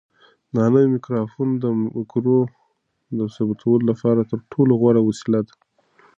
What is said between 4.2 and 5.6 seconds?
تر ټولو غوره وسیله ده.